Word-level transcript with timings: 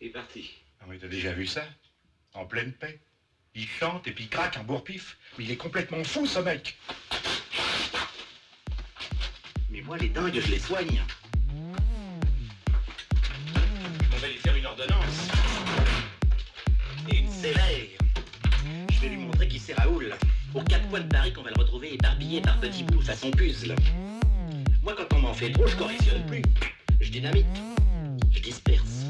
Il 0.00 0.06
est 0.06 0.10
parti. 0.10 0.50
Ah 0.80 0.86
oui, 0.88 0.96
t'as 0.98 1.08
déjà 1.08 1.32
vu 1.32 1.46
ça? 1.46 1.62
En 2.32 2.46
pleine 2.46 2.72
paix. 2.72 3.00
Il 3.54 3.66
chante 3.66 4.06
et 4.08 4.12
puis 4.12 4.24
il 4.24 4.30
craque 4.30 4.56
un 4.56 4.62
bourre-pif. 4.62 5.18
Mais 5.36 5.44
il 5.44 5.50
est 5.50 5.58
complètement 5.58 6.02
fou, 6.04 6.26
ce 6.26 6.38
mec. 6.38 6.78
Mais 9.68 9.82
moi, 9.82 9.98
les 9.98 10.08
dingues, 10.08 10.40
je 10.40 10.50
les 10.50 10.58
soigne. 10.58 11.02
On 14.10 14.16
va 14.16 14.28
lui 14.28 14.38
faire 14.38 14.56
une 14.56 14.64
ordonnance. 14.64 15.28
Et 17.12 17.18
une 17.18 17.30
sévère. 17.30 17.98
Je 18.90 19.00
vais 19.00 19.08
lui 19.08 19.18
montrer 19.18 19.48
qui 19.48 19.58
c'est 19.58 19.74
Raoul. 19.74 20.14
Aux 20.54 20.62
quatre 20.62 20.88
coins 20.88 21.00
de 21.00 21.08
Paris 21.08 21.34
qu'on 21.34 21.42
va 21.42 21.50
le 21.50 21.60
retrouver 21.60 21.92
éparpillé 21.92 22.40
par 22.40 22.58
petits 22.58 22.84
bouts 22.84 23.02
façon 23.02 23.30
puzzle. 23.32 23.76
Moi, 24.82 24.94
quand 24.96 25.14
on 25.14 25.18
m'en 25.18 25.34
fait 25.34 25.52
trop, 25.52 25.66
je 25.66 25.76
correctionne 25.76 26.24
plus. 26.26 26.42
Je 27.00 27.10
dynamite. 27.10 27.46
Je 28.30 28.40
disperse. 28.40 29.04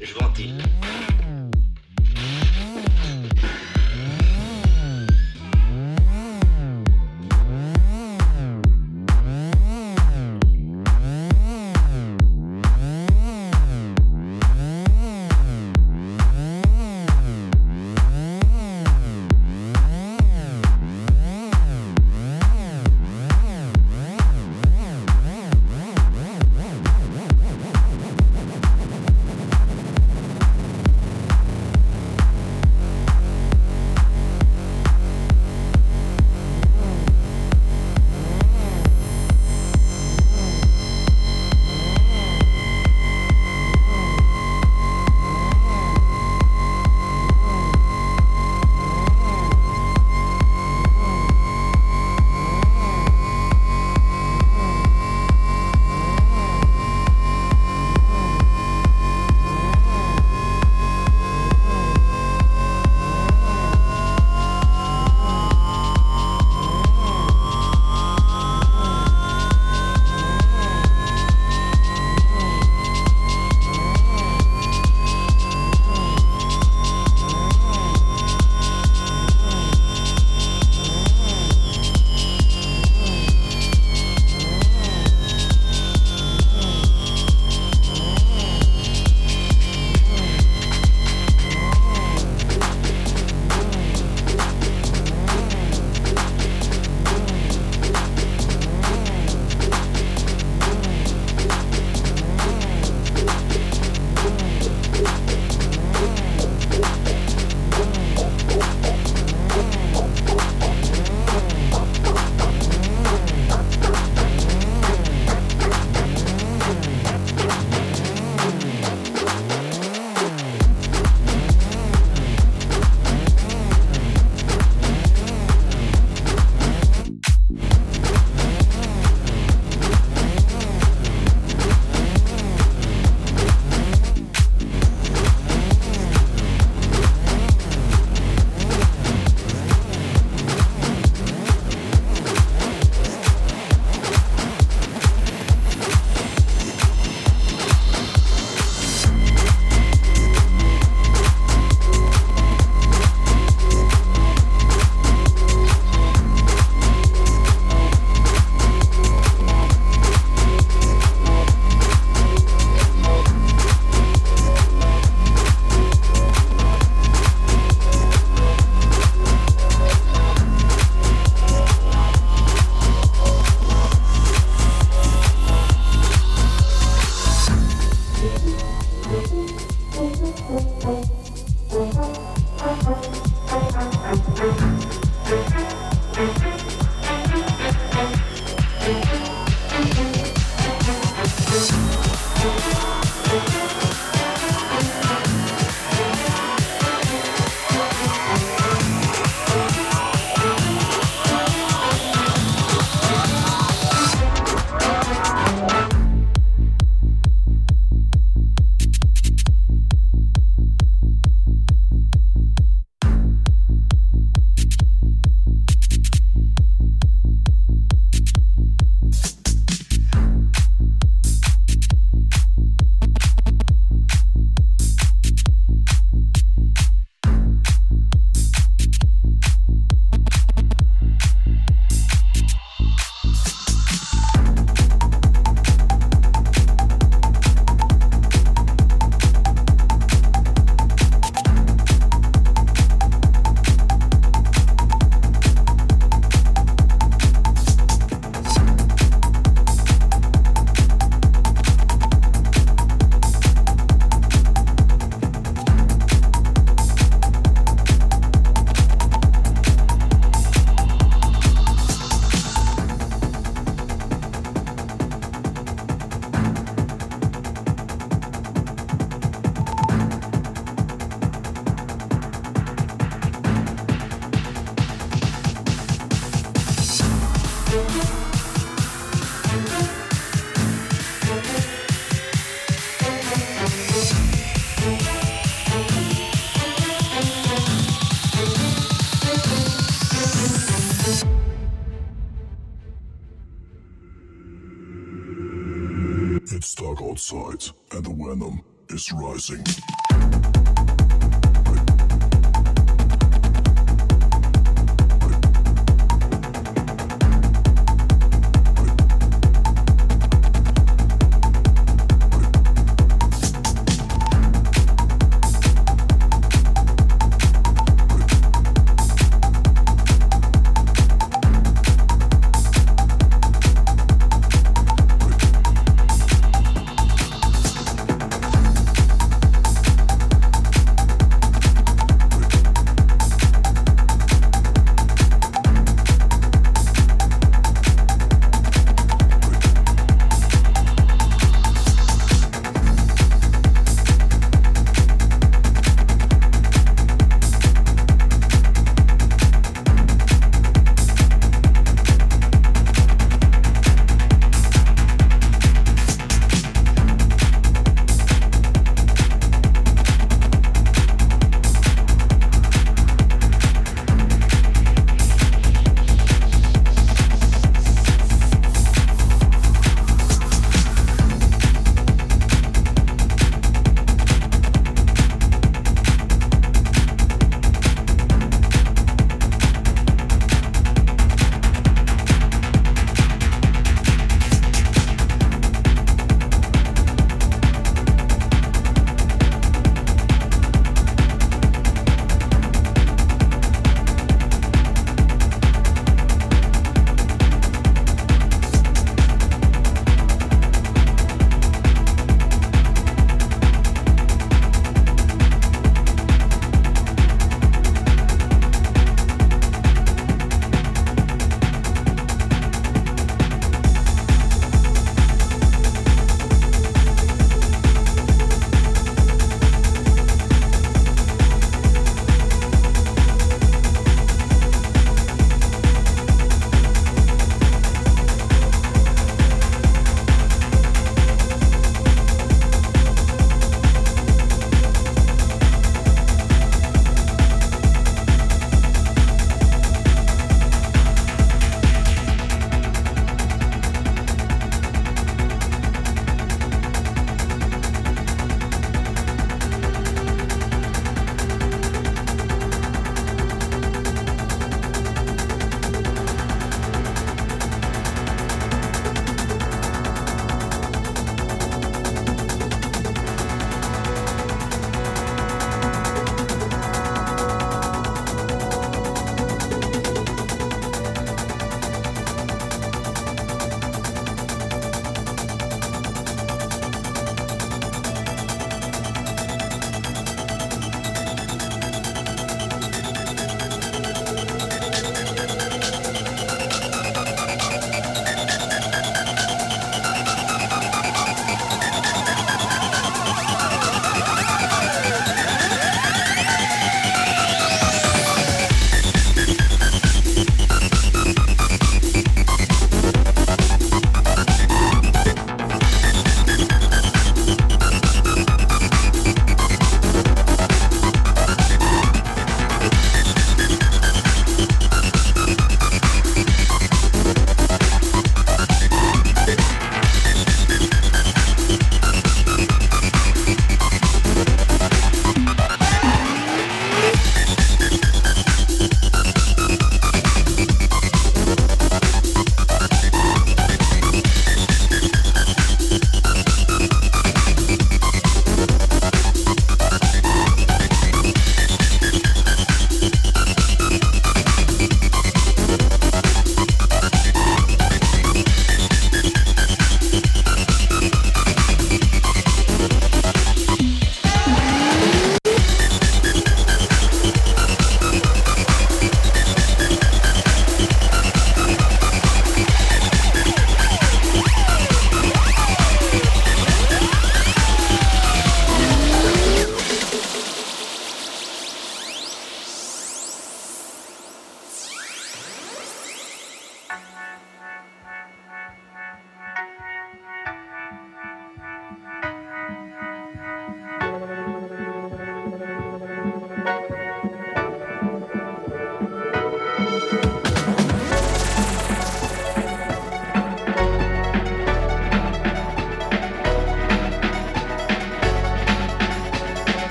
Je 0.00 0.12
ventile. 0.14 0.62